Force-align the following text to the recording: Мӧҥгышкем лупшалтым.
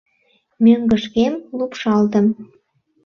Мӧҥгышкем 0.63 1.33
лупшалтым. 1.57 2.27